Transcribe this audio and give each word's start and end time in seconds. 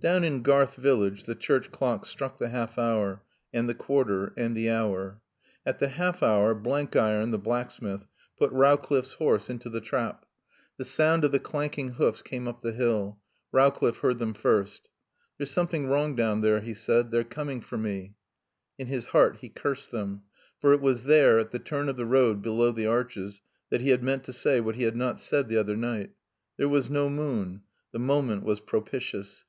Down 0.00 0.22
in 0.22 0.42
Garth 0.42 0.76
village 0.76 1.24
the 1.24 1.34
church 1.34 1.72
clock 1.72 2.06
struck 2.06 2.38
the 2.38 2.50
half 2.50 2.78
hour 2.78 3.24
and 3.52 3.68
the 3.68 3.74
quarter 3.74 4.32
and 4.36 4.56
the 4.56 4.70
hour. 4.70 5.20
At 5.66 5.80
the 5.80 5.88
half 5.88 6.22
hour 6.22 6.54
Blenkiron, 6.54 7.32
the 7.32 7.40
blacksmith, 7.40 8.06
put 8.38 8.52
Rowcliffe's 8.52 9.14
horse 9.14 9.50
into 9.50 9.68
the 9.68 9.80
trap. 9.80 10.26
The 10.76 10.84
sound 10.84 11.24
of 11.24 11.32
the 11.32 11.40
clanking 11.40 11.94
hoofs 11.94 12.22
came 12.22 12.46
up 12.46 12.60
the 12.60 12.70
hill. 12.70 13.18
Rowcliffe 13.50 13.96
heard 13.96 14.20
them 14.20 14.32
first. 14.32 14.88
"There's 15.38 15.50
something 15.50 15.88
wrong 15.88 16.14
down 16.14 16.40
there," 16.40 16.60
he 16.60 16.72
said. 16.74 17.10
"They're 17.10 17.24
coming 17.24 17.60
for 17.60 17.76
me." 17.76 18.14
In 18.78 18.86
his 18.86 19.06
heart 19.06 19.38
he 19.40 19.48
cursed 19.48 19.90
them. 19.90 20.22
For 20.60 20.72
it 20.72 20.80
was 20.80 21.02
there, 21.02 21.40
at 21.40 21.50
the 21.50 21.58
turn 21.58 21.88
of 21.88 21.96
the 21.96 22.06
road, 22.06 22.42
below 22.42 22.70
the 22.70 22.86
arches, 22.86 23.42
that 23.70 23.80
he 23.80 23.88
had 23.90 24.04
meant 24.04 24.22
to 24.22 24.32
say 24.32 24.60
what 24.60 24.76
he 24.76 24.84
had 24.84 24.94
not 24.94 25.18
said 25.20 25.48
the 25.48 25.56
other 25.56 25.74
night. 25.74 26.12
There 26.58 26.68
was 26.68 26.88
no 26.88 27.10
moon. 27.10 27.64
The 27.90 27.98
moment 27.98 28.44
was 28.44 28.60
propitious. 28.60 29.42